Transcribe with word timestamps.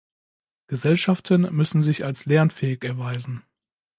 Gesellschaften 0.65 1.41
müssen 1.55 1.83
sich 1.83 2.05
als 2.05 2.25
lernfähig 2.25 2.83
erweisen. 2.83 3.43